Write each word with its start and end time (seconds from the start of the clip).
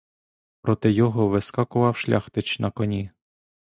Проти 0.61 0.91
його 0.91 1.27
вискакував 1.27 1.95
шляхтич 1.97 2.59
на 2.59 2.71
коні. 2.71 3.09